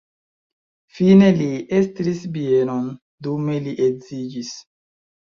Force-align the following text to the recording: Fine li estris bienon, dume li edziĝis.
Fine 0.99 1.27
li 1.41 1.49
estris 1.79 2.23
bienon, 2.37 2.87
dume 3.29 3.59
li 3.67 3.75
edziĝis. 3.89 4.51